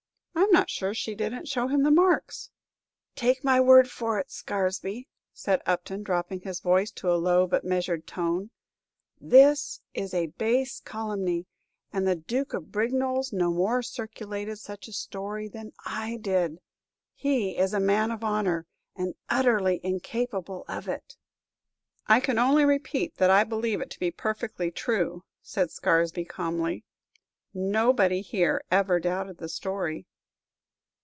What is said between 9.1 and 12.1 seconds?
"this is a base calumny, and